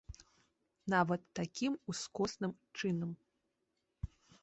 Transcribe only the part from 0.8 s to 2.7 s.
Нават такім ускосным